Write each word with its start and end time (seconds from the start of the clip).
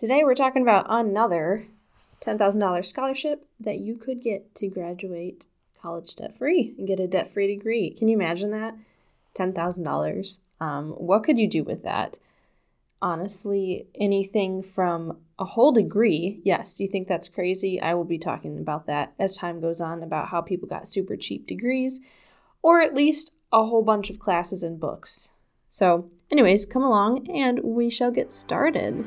Today 0.00 0.24
we're 0.24 0.34
talking 0.34 0.62
about 0.62 0.86
another 0.88 1.66
$10,000 2.22 2.86
scholarship 2.86 3.46
that 3.60 3.80
you 3.80 3.98
could 3.98 4.22
get 4.22 4.54
to 4.54 4.66
graduate 4.66 5.44
college 5.78 6.16
debt 6.16 6.38
free 6.38 6.74
and 6.78 6.88
get 6.88 6.98
a 6.98 7.06
debt 7.06 7.30
free 7.30 7.54
degree. 7.54 7.90
Can 7.90 8.08
you 8.08 8.16
imagine 8.16 8.50
that? 8.50 8.74
$10,000. 9.38 10.38
Um, 10.58 10.92
what 10.92 11.22
could 11.22 11.36
you 11.36 11.46
do 11.46 11.62
with 11.64 11.82
that? 11.82 12.16
Honestly, 13.02 13.88
anything 13.94 14.62
from 14.62 15.18
a 15.38 15.44
whole 15.44 15.70
degree. 15.70 16.40
Yes, 16.44 16.80
you 16.80 16.88
think 16.88 17.06
that's 17.06 17.28
crazy. 17.28 17.78
I 17.78 17.92
will 17.92 18.04
be 18.04 18.18
talking 18.18 18.58
about 18.58 18.86
that 18.86 19.12
as 19.18 19.36
time 19.36 19.60
goes 19.60 19.82
on 19.82 20.02
about 20.02 20.28
how 20.28 20.40
people 20.40 20.66
got 20.66 20.88
super 20.88 21.14
cheap 21.14 21.46
degrees 21.46 22.00
or 22.62 22.80
at 22.80 22.94
least 22.94 23.32
a 23.52 23.66
whole 23.66 23.82
bunch 23.82 24.08
of 24.08 24.18
classes 24.18 24.62
and 24.62 24.80
books. 24.80 25.34
So, 25.68 26.08
anyways, 26.30 26.64
come 26.64 26.82
along 26.82 27.28
and 27.28 27.60
we 27.62 27.90
shall 27.90 28.10
get 28.10 28.32
started. 28.32 29.06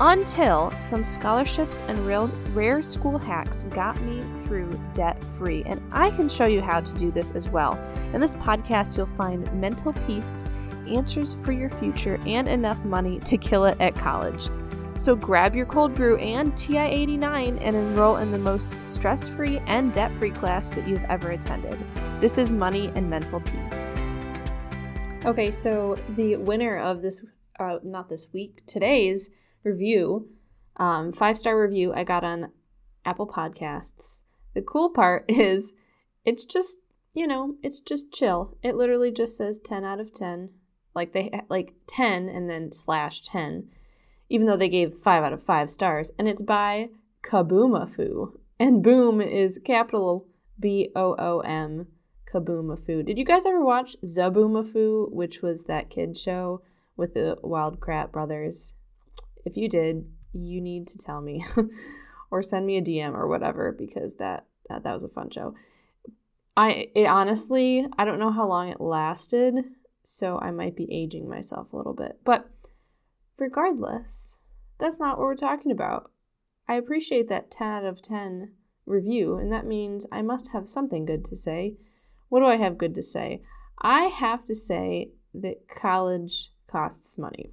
Until 0.00 0.70
some 0.80 1.02
scholarships 1.02 1.82
and 1.88 2.06
real, 2.06 2.28
rare 2.52 2.82
school 2.82 3.18
hacks 3.18 3.64
got 3.64 4.00
me 4.02 4.20
through 4.44 4.70
debt 4.92 5.22
free. 5.36 5.64
And 5.66 5.82
I 5.90 6.10
can 6.10 6.28
show 6.28 6.46
you 6.46 6.60
how 6.60 6.80
to 6.80 6.94
do 6.94 7.10
this 7.10 7.32
as 7.32 7.48
well. 7.48 7.74
In 8.12 8.20
this 8.20 8.36
podcast, 8.36 8.96
you'll 8.96 9.06
find 9.06 9.52
mental 9.60 9.92
peace, 10.06 10.44
answers 10.86 11.34
for 11.34 11.50
your 11.50 11.68
future, 11.68 12.20
and 12.28 12.46
enough 12.46 12.84
money 12.84 13.18
to 13.20 13.36
kill 13.36 13.64
it 13.64 13.76
at 13.80 13.96
college. 13.96 14.48
So 14.94 15.16
grab 15.16 15.56
your 15.56 15.66
cold 15.66 15.96
brew 15.96 16.16
and 16.18 16.56
TI 16.56 16.78
89 16.78 17.58
and 17.58 17.74
enroll 17.74 18.18
in 18.18 18.30
the 18.30 18.38
most 18.38 18.80
stress 18.80 19.28
free 19.28 19.58
and 19.66 19.92
debt 19.92 20.12
free 20.14 20.30
class 20.30 20.68
that 20.70 20.86
you've 20.86 21.04
ever 21.04 21.32
attended. 21.32 21.76
This 22.20 22.38
is 22.38 22.52
Money 22.52 22.92
and 22.94 23.10
Mental 23.10 23.40
Peace. 23.40 23.96
Okay, 25.24 25.50
so 25.50 25.96
the 26.10 26.36
winner 26.36 26.78
of 26.78 27.02
this, 27.02 27.24
uh, 27.58 27.78
not 27.82 28.08
this 28.08 28.28
week, 28.32 28.62
today's 28.66 29.30
review, 29.64 30.28
um, 30.76 31.12
five 31.12 31.36
star 31.36 31.60
review 31.60 31.92
I 31.94 32.04
got 32.04 32.24
on 32.24 32.52
Apple 33.04 33.26
Podcasts. 33.26 34.20
The 34.54 34.62
cool 34.62 34.90
part 34.90 35.24
is 35.28 35.72
it's 36.24 36.44
just, 36.44 36.78
you 37.14 37.26
know, 37.26 37.56
it's 37.62 37.80
just 37.80 38.12
chill. 38.12 38.56
It 38.62 38.76
literally 38.76 39.10
just 39.10 39.36
says 39.36 39.58
10 39.58 39.84
out 39.84 40.00
of 40.00 40.12
10. 40.12 40.50
Like 40.94 41.12
they 41.12 41.30
like 41.48 41.74
10 41.86 42.28
and 42.28 42.50
then 42.50 42.72
slash 42.72 43.20
10, 43.22 43.68
even 44.28 44.46
though 44.46 44.56
they 44.56 44.68
gave 44.68 44.94
5 44.94 45.24
out 45.24 45.32
of 45.32 45.42
5 45.42 45.70
stars. 45.70 46.10
And 46.18 46.28
it's 46.28 46.42
by 46.42 46.90
Kaboomafu. 47.22 48.32
And 48.58 48.82
boom 48.82 49.20
is 49.20 49.60
capital 49.64 50.26
B 50.58 50.90
O 50.96 51.14
O 51.18 51.40
M 51.40 51.86
Kaboomafu. 52.26 53.04
Did 53.04 53.18
you 53.18 53.24
guys 53.24 53.46
ever 53.46 53.64
watch 53.64 53.96
Zoboomafoo, 54.04 55.12
which 55.12 55.40
was 55.40 55.64
that 55.64 55.90
kid 55.90 56.16
show 56.16 56.62
with 56.96 57.14
the 57.14 57.38
Wild 57.42 57.80
Kratt 57.80 58.10
brothers? 58.10 58.74
If 59.48 59.56
you 59.56 59.66
did, 59.66 60.04
you 60.34 60.60
need 60.60 60.86
to 60.88 60.98
tell 60.98 61.22
me 61.22 61.42
or 62.30 62.42
send 62.42 62.66
me 62.66 62.76
a 62.76 62.82
DM 62.82 63.14
or 63.14 63.26
whatever 63.26 63.72
because 63.72 64.16
that 64.16 64.44
that, 64.68 64.84
that 64.84 64.92
was 64.92 65.04
a 65.04 65.08
fun 65.08 65.30
show. 65.30 65.54
I 66.54 66.90
it 66.94 67.06
honestly, 67.06 67.86
I 67.96 68.04
don't 68.04 68.18
know 68.18 68.30
how 68.30 68.46
long 68.46 68.68
it 68.68 68.78
lasted, 68.78 69.64
so 70.02 70.38
I 70.38 70.50
might 70.50 70.76
be 70.76 70.86
aging 70.92 71.30
myself 71.30 71.72
a 71.72 71.78
little 71.78 71.94
bit. 71.94 72.18
But 72.24 72.50
regardless, 73.38 74.40
that's 74.76 75.00
not 75.00 75.16
what 75.16 75.24
we're 75.24 75.34
talking 75.34 75.72
about. 75.72 76.10
I 76.68 76.74
appreciate 76.74 77.28
that 77.28 77.50
10 77.50 77.66
out 77.68 77.84
of 77.84 78.02
10 78.02 78.52
review, 78.84 79.38
and 79.38 79.50
that 79.50 79.64
means 79.64 80.04
I 80.12 80.20
must 80.20 80.52
have 80.52 80.68
something 80.68 81.06
good 81.06 81.24
to 81.24 81.36
say. 81.36 81.78
What 82.28 82.40
do 82.40 82.46
I 82.46 82.56
have 82.56 82.76
good 82.76 82.94
to 82.96 83.02
say? 83.02 83.40
I 83.80 84.02
have 84.08 84.44
to 84.44 84.54
say 84.54 85.12
that 85.32 85.68
college 85.74 86.50
costs 86.66 87.16
money. 87.16 87.52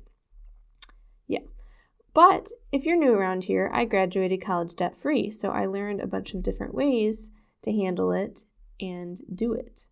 But 2.16 2.52
if 2.72 2.86
you're 2.86 2.98
new 2.98 3.14
around 3.14 3.44
here, 3.44 3.70
I 3.74 3.84
graduated 3.84 4.42
college 4.42 4.74
debt 4.78 4.98
free, 4.98 5.30
so 5.30 5.50
I 5.50 5.66
learned 5.66 6.00
a 6.00 6.08
bunch 6.08 6.34
of 6.34 6.42
different 6.42 6.74
ways 6.74 7.30
to 7.64 7.74
handle 7.74 8.14
it 8.14 8.46
and 8.80 9.18
do 9.36 9.52
it. 9.52 9.88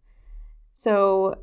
So 0.73 1.35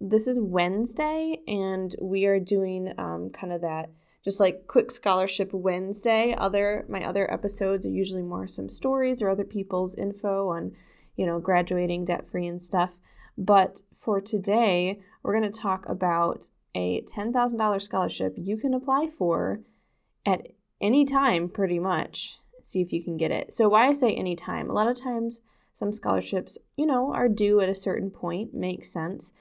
this 0.00 0.28
is 0.28 0.38
Wednesday, 0.40 1.40
and 1.48 1.96
we 2.00 2.26
are 2.26 2.38
doing 2.38 2.94
um, 2.96 3.30
kind 3.30 3.52
of 3.52 3.60
that 3.62 3.90
just 4.24 4.38
like 4.38 4.68
quick 4.68 4.92
scholarship 4.92 5.52
Wednesday. 5.52 6.32
Other 6.38 6.86
my 6.88 7.04
other 7.04 7.28
episodes 7.32 7.84
are 7.84 7.90
usually 7.90 8.22
more 8.22 8.46
some 8.46 8.68
stories 8.68 9.20
or 9.20 9.30
other 9.30 9.44
people's 9.44 9.96
info 9.96 10.50
on, 10.50 10.72
you 11.16 11.26
know, 11.26 11.40
graduating 11.40 12.04
debt 12.04 12.28
free 12.28 12.46
and 12.46 12.62
stuff. 12.62 13.00
But 13.36 13.82
for 13.92 14.20
today, 14.20 15.00
we're 15.24 15.36
going 15.36 15.50
to 15.50 15.60
talk 15.60 15.88
about 15.88 16.50
a 16.72 17.02
$10,000 17.02 17.82
scholarship 17.82 18.34
you 18.36 18.56
can 18.56 18.74
apply 18.74 19.08
for 19.08 19.62
at 20.26 20.48
any 20.80 21.04
time 21.04 21.48
pretty 21.48 21.78
much 21.78 22.38
see 22.62 22.80
if 22.80 22.92
you 22.92 23.02
can 23.02 23.16
get 23.16 23.30
it. 23.30 23.52
So 23.52 23.68
why 23.68 23.86
I 23.86 23.92
say 23.92 24.14
any 24.14 24.36
time, 24.36 24.68
a 24.68 24.72
lot 24.72 24.88
of 24.88 25.00
times 25.00 25.40
some 25.72 25.92
scholarships, 25.92 26.58
you 26.76 26.86
know, 26.86 27.12
are 27.12 27.28
due 27.28 27.60
at 27.60 27.68
a 27.68 27.74
certain 27.74 28.10
point, 28.10 28.54
makes 28.54 28.92
sense. 28.92 29.32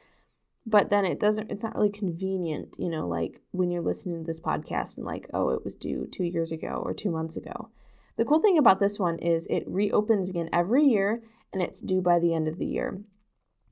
But 0.66 0.90
then 0.90 1.06
it 1.06 1.19
doesn't 1.19 1.51
it's 1.51 1.63
not 1.63 1.75
really 1.75 1.90
convenient, 1.90 2.78
you 2.79 2.90
know, 2.90 3.07
like 3.07 3.41
when 3.51 3.72
you're 3.72 3.81
listening 3.81 4.19
to 4.22 4.28
this 4.28 4.40
podcast 4.40 4.97
and 4.97 5.06
like, 5.06 5.28
oh, 5.34 5.50
it 5.50 5.63
was 5.63 5.75
due 5.75 6.07
2 6.12 6.23
years 6.23 6.51
ago 6.51 6.81
or 6.84 6.94
2 6.94 7.09
months 7.09 7.35
ago. 7.35 7.69
The 8.17 8.25
cool 8.25 8.41
thing 8.41 8.57
about 8.57 8.79
this 8.79 9.00
one 9.00 9.17
is 9.19 9.47
it 9.47 9.63
reopens 9.66 10.29
again 10.29 10.50
every 10.53 10.84
year 10.84 11.23
and 11.51 11.61
it's 11.61 11.81
due 11.81 12.01
by 12.01 12.19
the 12.19 12.34
end 12.34 12.47
of 12.47 12.57
the 12.57 12.66
year. 12.66 13.01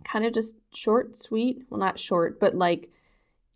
Kind 0.03 0.25
of 0.25 0.34
just 0.34 0.56
short, 0.74 1.16
sweet, 1.16 1.63
well 1.69 1.79
not 1.79 2.00
short, 2.00 2.39
but 2.39 2.56
like 2.56 2.89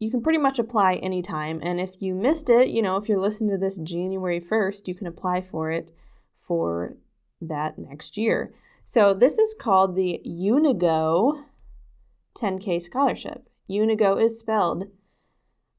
you 0.02 0.10
can 0.10 0.24
pretty 0.24 0.40
much 0.40 0.58
apply 0.58 0.96
anytime. 0.96 1.60
And 1.62 1.80
if 1.80 2.02
you 2.02 2.16
missed 2.16 2.50
it, 2.50 2.70
you 2.70 2.82
know, 2.82 2.98
if 2.98 3.08
you're 3.08 3.22
listening 3.22 3.52
to 3.52 3.58
this 3.60 3.78
January 3.78 4.42
1st, 4.42 4.88
you 4.88 4.96
can 4.96 5.06
apply 5.06 5.42
for 5.42 5.70
it 5.70 5.92
for 6.36 6.98
that 7.40 7.78
next 7.78 8.18
year. 8.18 8.52
So 8.84 9.14
this 9.14 9.38
is 9.38 9.54
called 9.54 9.96
the 9.96 10.20
Unigo 10.26 11.44
10K 12.36 12.82
Scholarship. 12.82 13.48
Unigo 13.70 14.20
is 14.20 14.40
spelled. 14.40 14.86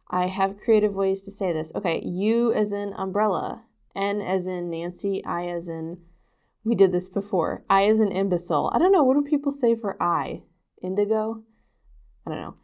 I 0.08 0.28
have 0.28 0.56
creative 0.56 0.94
ways 0.94 1.22
to 1.22 1.32
say 1.32 1.52
this. 1.52 1.72
Okay, 1.74 2.00
U 2.04 2.52
as 2.52 2.70
in 2.70 2.92
umbrella, 2.96 3.64
N 3.96 4.20
as 4.20 4.46
in 4.46 4.70
Nancy, 4.70 5.24
I 5.24 5.48
as 5.48 5.66
in, 5.66 5.98
we 6.62 6.76
did 6.76 6.92
this 6.92 7.08
before, 7.08 7.64
I 7.68 7.86
as 7.86 7.98
in 7.98 8.12
imbecile. 8.12 8.70
I 8.72 8.78
don't 8.78 8.92
know, 8.92 9.02
what 9.02 9.14
do 9.14 9.28
people 9.28 9.50
say 9.50 9.74
for 9.74 10.00
I? 10.00 10.42
Indigo? 10.80 11.42
I 12.24 12.30
don't 12.30 12.40
know. 12.40 12.54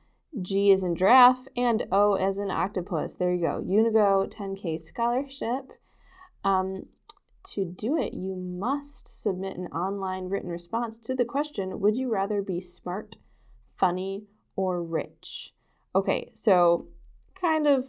G 0.40 0.70
is 0.70 0.82
in 0.82 0.94
giraffe, 0.94 1.48
and 1.56 1.86
O 1.90 2.14
as 2.14 2.38
in 2.38 2.50
octopus. 2.50 3.16
There 3.16 3.32
you 3.32 3.40
go. 3.40 3.64
Unigo 3.66 4.32
10K 4.32 4.78
scholarship. 4.78 5.72
Um, 6.44 6.86
to 7.44 7.64
do 7.64 7.96
it, 7.96 8.14
you 8.14 8.36
must 8.36 9.20
submit 9.20 9.56
an 9.56 9.68
online 9.68 10.28
written 10.28 10.50
response 10.50 10.98
to 10.98 11.14
the 11.14 11.24
question 11.24 11.80
Would 11.80 11.96
you 11.96 12.12
rather 12.12 12.42
be 12.42 12.60
smart, 12.60 13.16
funny, 13.76 14.24
or 14.56 14.82
rich? 14.82 15.54
Okay, 15.94 16.30
so 16.34 16.88
kind 17.34 17.66
of 17.66 17.86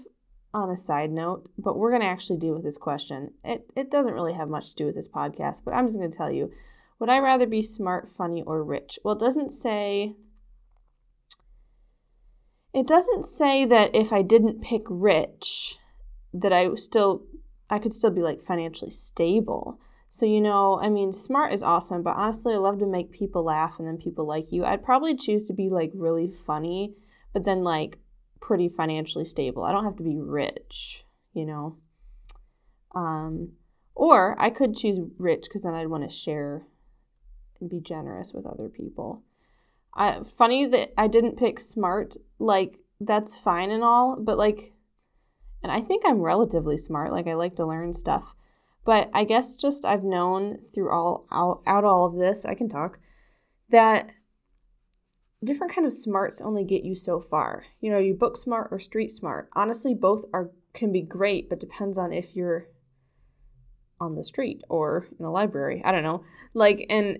on 0.54 0.70
a 0.70 0.78
side 0.78 1.12
note, 1.12 1.50
but 1.58 1.78
we're 1.78 1.92
going 1.92 2.02
to 2.02 2.08
actually 2.08 2.40
deal 2.40 2.54
with 2.54 2.64
this 2.64 2.78
question. 2.78 3.34
It, 3.44 3.70
it 3.76 3.92
doesn't 3.92 4.14
really 4.14 4.34
have 4.34 4.50
much 4.50 4.70
to 4.70 4.76
do 4.76 4.86
with 4.86 4.96
this 4.96 5.10
podcast, 5.10 5.64
but 5.64 5.74
I'm 5.74 5.86
just 5.86 5.98
going 5.98 6.10
to 6.10 6.18
tell 6.18 6.32
you 6.32 6.52
Would 7.00 7.10
I 7.10 7.20
rather 7.20 7.46
be 7.46 7.62
smart, 7.62 8.10
funny, 8.10 8.44
or 8.44 8.64
rich? 8.64 8.98
Well, 9.04 9.16
it 9.16 9.20
doesn't 9.20 9.52
say 9.52 10.16
it 12.74 12.88
doesn't 12.88 13.26
say 13.26 13.66
that 13.66 13.94
if 13.96 14.14
I 14.14 14.22
didn't 14.22 14.62
pick 14.62 14.84
rich, 14.90 15.78
that 16.34 16.54
I 16.54 16.74
still 16.76 17.24
I 17.70 17.80
could 17.80 17.94
still 17.94 18.12
be 18.12 18.22
like 18.22 18.42
financially 18.42 18.92
stable. 18.92 19.80
So 20.08 20.26
you 20.26 20.42
know, 20.42 20.80
I 20.82 20.90
mean, 20.90 21.14
smart 21.14 21.54
is 21.54 21.64
awesome, 21.64 22.02
but 22.02 22.16
honestly, 22.16 22.54
I 22.54 22.58
love 22.58 22.80
to 22.80 22.86
make 22.86 23.12
people 23.12 23.44
laugh 23.44 23.78
and 23.80 23.88
then 23.88 23.98
people 23.98 24.26
like 24.28 24.52
you. 24.52 24.66
I'd 24.66 24.84
probably 24.84 25.16
choose 25.16 25.44
to 25.46 25.54
be 25.54 25.70
like 25.70 25.92
really 25.94 26.28
funny, 26.28 26.96
but 27.34 27.46
then 27.46 27.64
like 27.64 28.00
pretty 28.42 28.70
financially 28.70 29.26
stable. 29.26 29.64
I 29.64 29.72
don't 29.72 29.84
have 29.84 29.98
to 29.98 30.04
be 30.04 30.18
rich. 30.18 31.06
you 31.34 31.46
know. 31.46 31.78
Um, 32.96 33.54
or 33.96 34.36
I 34.40 34.50
could 34.50 34.76
choose 34.76 35.00
rich 35.18 35.44
because 35.44 35.64
then 35.64 35.76
I'd 35.76 35.88
want 35.88 36.04
to 36.04 36.10
share 36.10 36.66
and 37.60 37.70
be 37.70 37.80
generous 37.80 38.34
with 38.34 38.46
other 38.46 38.70
people. 38.70 39.24
I, 39.94 40.22
funny 40.24 40.66
that 40.68 40.94
I 40.98 41.08
didn't 41.08 41.38
pick 41.38 41.60
smart. 41.60 42.16
Like, 42.38 42.80
that's 43.00 43.36
fine 43.36 43.72
and 43.72 43.84
all, 43.84 44.18
but 44.20 44.38
like, 44.38 44.74
and 45.62 45.72
I 45.72 45.82
think 45.82 46.04
I'm 46.06 46.22
relatively 46.22 46.78
smart. 46.78 47.12
Like, 47.12 47.28
I 47.28 47.34
like 47.34 47.56
to 47.58 47.66
learn 47.66 47.94
stuff. 47.94 48.36
But 48.86 49.10
I 49.14 49.24
guess 49.24 49.56
just 49.56 49.86
I've 49.86 50.04
known 50.04 50.58
through 50.74 50.92
all 50.92 51.28
out, 51.32 51.62
out 51.68 51.84
all 51.84 52.06
of 52.06 52.16
this, 52.16 52.46
I 52.46 52.56
can 52.56 52.70
talk, 52.70 53.00
that 53.70 54.10
different 55.44 55.74
kind 55.74 55.86
of 55.86 55.94
smarts 55.94 56.42
only 56.42 56.64
get 56.64 56.84
you 56.84 56.96
so 56.96 57.20
far. 57.20 57.66
You 57.82 57.92
know, 57.92 58.00
you 58.00 58.14
book 58.14 58.38
smart 58.38 58.70
or 58.72 58.80
street 58.80 59.12
smart. 59.12 59.50
Honestly, 59.54 59.94
both 59.94 60.26
are 60.34 60.52
can 60.74 60.92
be 60.92 61.02
great, 61.02 61.50
but 61.50 61.60
depends 61.60 61.98
on 61.98 62.14
if 62.14 62.36
you're 62.36 62.68
on 64.00 64.16
the 64.16 64.24
street 64.24 64.62
or 64.70 65.08
in 65.20 65.26
a 65.26 65.32
library. 65.32 65.82
I 65.84 65.92
don't 65.92 66.04
know. 66.04 66.24
Like 66.54 66.86
and 66.90 67.20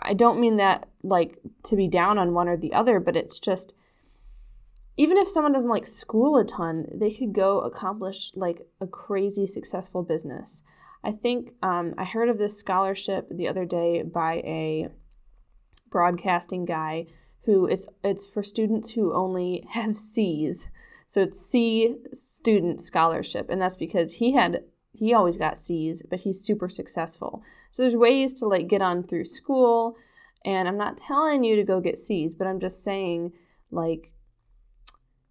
I 0.00 0.14
don't 0.14 0.40
mean 0.40 0.56
that 0.56 0.88
like 1.02 1.38
to 1.64 1.76
be 1.76 1.88
down 1.88 2.18
on 2.18 2.34
one 2.34 2.48
or 2.48 2.56
the 2.56 2.72
other, 2.72 3.00
but 3.00 3.16
it's 3.16 3.38
just 3.38 3.74
even 4.96 5.16
if 5.16 5.28
someone 5.28 5.52
doesn't 5.52 5.70
like 5.70 5.86
school 5.86 6.36
a 6.36 6.44
ton, 6.44 6.86
they 6.92 7.10
could 7.10 7.32
go 7.32 7.60
accomplish 7.60 8.32
like 8.34 8.66
a 8.80 8.86
crazy 8.86 9.46
successful 9.46 10.02
business. 10.02 10.62
I 11.02 11.12
think 11.12 11.54
um, 11.62 11.94
I 11.96 12.04
heard 12.04 12.28
of 12.28 12.38
this 12.38 12.58
scholarship 12.58 13.28
the 13.30 13.48
other 13.48 13.64
day 13.64 14.02
by 14.02 14.34
a 14.44 14.88
broadcasting 15.90 16.64
guy 16.64 17.06
who 17.44 17.66
it's 17.66 17.86
it's 18.04 18.26
for 18.26 18.42
students 18.42 18.92
who 18.92 19.14
only 19.14 19.66
have 19.70 19.96
C's. 19.96 20.68
So 21.06 21.22
it's 21.22 21.40
C 21.40 21.96
student 22.12 22.80
scholarship, 22.80 23.48
and 23.48 23.60
that's 23.60 23.76
because 23.76 24.14
he 24.14 24.32
had 24.32 24.64
he 24.92 25.14
always 25.14 25.36
got 25.36 25.58
C's, 25.58 26.02
but 26.08 26.20
he's 26.20 26.44
super 26.44 26.68
successful. 26.68 27.42
So 27.70 27.82
there's 27.82 27.96
ways 27.96 28.32
to 28.34 28.46
like 28.46 28.68
get 28.68 28.82
on 28.82 29.04
through 29.04 29.24
school, 29.26 29.96
and 30.44 30.66
I'm 30.66 30.78
not 30.78 30.96
telling 30.96 31.44
you 31.44 31.56
to 31.56 31.64
go 31.64 31.80
get 31.80 31.98
C's, 31.98 32.34
but 32.34 32.46
I'm 32.46 32.60
just 32.60 32.82
saying 32.82 33.32
like 33.70 34.12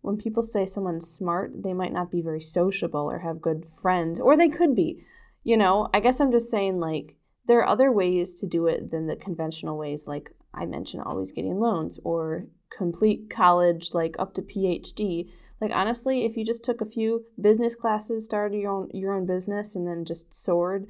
when 0.01 0.17
people 0.17 0.43
say 0.43 0.65
someone's 0.65 1.09
smart, 1.09 1.63
they 1.63 1.73
might 1.73 1.93
not 1.93 2.11
be 2.11 2.21
very 2.21 2.39
sociable 2.39 3.01
or 3.01 3.19
have 3.19 3.41
good 3.41 3.65
friends, 3.65 4.19
or 4.19 4.37
they 4.37 4.49
could 4.49 4.75
be. 4.75 5.03
You 5.43 5.57
know, 5.57 5.89
I 5.93 5.99
guess 5.99 6.19
I'm 6.19 6.31
just 6.31 6.49
saying 6.49 6.79
like 6.79 7.15
there 7.47 7.59
are 7.59 7.67
other 7.67 7.91
ways 7.91 8.33
to 8.35 8.47
do 8.47 8.67
it 8.67 8.91
than 8.91 9.07
the 9.07 9.15
conventional 9.15 9.77
ways 9.77 10.07
like 10.07 10.31
I 10.53 10.65
mentioned 10.65 11.03
always 11.03 11.31
getting 11.31 11.59
loans 11.59 11.99
or 12.03 12.45
complete 12.69 13.29
college 13.29 13.93
like 13.93 14.15
up 14.19 14.33
to 14.35 14.41
PhD. 14.41 15.29
Like 15.61 15.71
honestly, 15.73 16.25
if 16.25 16.37
you 16.37 16.45
just 16.45 16.63
took 16.63 16.81
a 16.81 16.85
few 16.85 17.25
business 17.39 17.75
classes, 17.75 18.25
started 18.25 18.57
your 18.57 18.71
own 18.71 18.89
your 18.93 19.13
own 19.13 19.25
business 19.25 19.75
and 19.75 19.87
then 19.87 20.05
just 20.05 20.33
soared, 20.33 20.87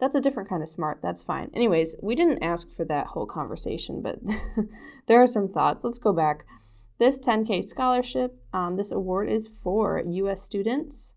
that's 0.00 0.14
a 0.14 0.20
different 0.20 0.48
kind 0.48 0.62
of 0.62 0.68
smart. 0.68 1.00
That's 1.02 1.22
fine. 1.22 1.50
Anyways, 1.54 1.96
we 2.02 2.14
didn't 2.14 2.42
ask 2.42 2.70
for 2.70 2.84
that 2.86 3.08
whole 3.08 3.26
conversation, 3.26 4.00
but 4.00 4.18
there 5.06 5.22
are 5.22 5.26
some 5.26 5.48
thoughts. 5.48 5.84
Let's 5.84 5.98
go 5.98 6.12
back. 6.12 6.44
This 6.98 7.20
10K 7.20 7.62
scholarship, 7.62 8.36
um, 8.52 8.76
this 8.76 8.90
award 8.90 9.28
is 9.30 9.46
for 9.46 10.02
U.S. 10.04 10.42
students 10.42 11.14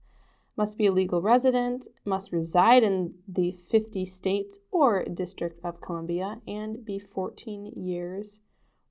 must 0.57 0.77
be 0.77 0.85
a 0.85 0.91
legal 0.91 1.21
resident, 1.21 1.87
must 2.05 2.31
reside 2.31 2.83
in 2.83 3.15
the 3.27 3.51
50 3.51 4.05
states 4.05 4.59
or 4.71 5.05
District 5.05 5.59
of 5.63 5.81
Columbia, 5.81 6.37
and 6.47 6.85
be 6.85 6.99
14 6.99 7.71
years 7.75 8.41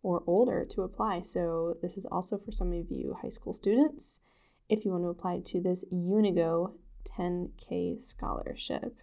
or 0.03 0.23
older 0.27 0.65
to 0.71 0.83
apply. 0.83 1.23
So, 1.23 1.77
this 1.83 1.97
is 1.97 2.07
also 2.07 2.39
for 2.39 2.53
some 2.53 2.73
of 2.73 2.91
you 2.91 3.17
high 3.23 3.29
school 3.29 3.53
students 3.53 4.21
if 4.69 4.85
you 4.85 4.93
want 4.93 5.05
to 5.05 5.09
apply 5.09 5.41
to 5.45 5.61
this 5.61 5.85
Unigo 5.93 6.75
10K 7.05 8.01
scholarship. 8.01 8.97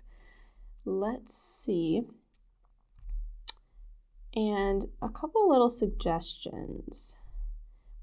Let's 0.86 1.34
see. 1.34 2.04
And 4.34 4.86
a 5.02 5.10
couple 5.10 5.50
little 5.50 5.70
suggestions. 5.70 7.18